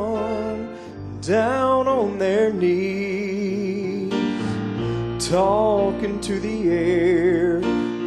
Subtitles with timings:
[1.20, 4.10] down on their knees,
[5.28, 7.60] talking to the air,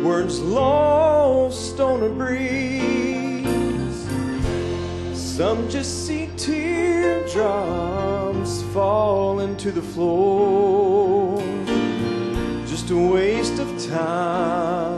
[0.04, 3.46] words lost on a breeze.
[5.14, 7.44] Some just see teardrops
[8.74, 11.40] falling to the floor,
[12.66, 14.93] just a waste of time.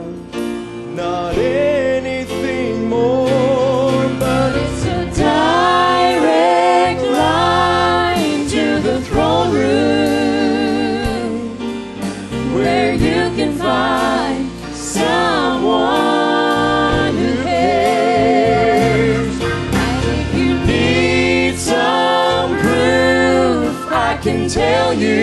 [24.16, 25.14] I can tell you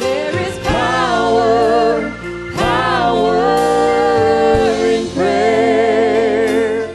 [0.00, 2.10] there is power,
[2.56, 3.36] power
[4.86, 6.88] in prayer.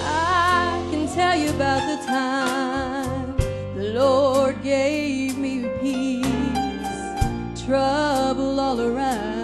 [0.00, 3.36] I can tell you about the time
[3.76, 9.41] the Lord gave me peace, trouble all around.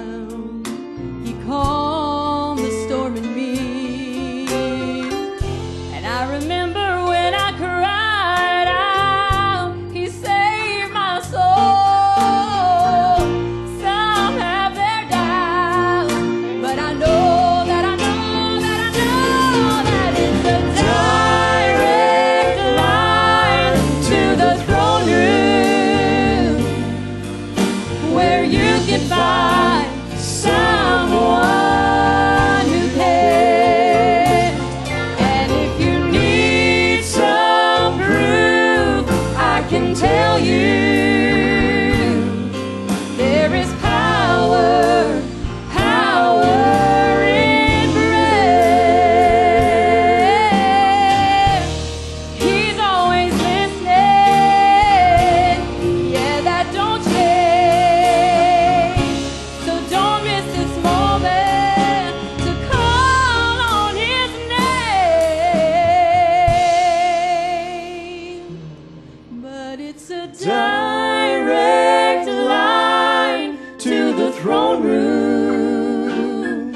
[70.00, 76.72] It's a direct line to the throne room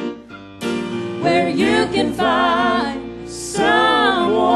[1.22, 4.46] where you can find someone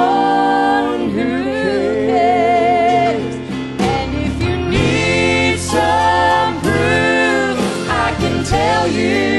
[1.10, 1.44] who
[2.08, 3.36] cares.
[3.78, 7.56] And if you need some proof,
[7.88, 9.35] I can tell you.